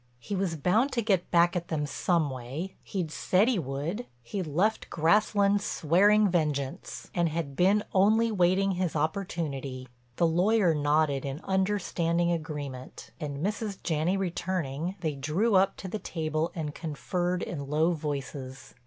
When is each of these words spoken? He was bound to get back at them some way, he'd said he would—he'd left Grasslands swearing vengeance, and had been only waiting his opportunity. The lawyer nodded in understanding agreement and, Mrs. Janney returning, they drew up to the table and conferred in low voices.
He 0.17 0.35
was 0.35 0.55
bound 0.55 0.91
to 0.93 1.03
get 1.03 1.29
back 1.29 1.55
at 1.55 1.67
them 1.67 1.85
some 1.85 2.31
way, 2.31 2.73
he'd 2.81 3.11
said 3.11 3.47
he 3.47 3.59
would—he'd 3.59 4.47
left 4.47 4.89
Grasslands 4.89 5.63
swearing 5.63 6.27
vengeance, 6.27 7.11
and 7.13 7.29
had 7.29 7.55
been 7.55 7.83
only 7.93 8.31
waiting 8.31 8.71
his 8.71 8.95
opportunity. 8.95 9.87
The 10.15 10.25
lawyer 10.25 10.73
nodded 10.73 11.23
in 11.23 11.39
understanding 11.43 12.31
agreement 12.31 13.11
and, 13.19 13.45
Mrs. 13.45 13.77
Janney 13.83 14.17
returning, 14.17 14.95
they 15.01 15.13
drew 15.13 15.53
up 15.53 15.77
to 15.77 15.87
the 15.87 15.99
table 15.99 16.51
and 16.55 16.73
conferred 16.73 17.43
in 17.43 17.69
low 17.69 17.91
voices. 17.91 18.73